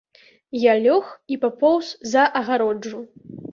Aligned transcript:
Я 0.59 0.73
лёг 0.85 1.11
і 1.35 1.37
папоўз 1.45 1.93
за 2.15 2.25
агароджу. 2.43 3.07